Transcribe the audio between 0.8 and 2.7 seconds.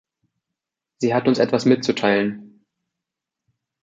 Sie hat uns etwas mitzuteilen.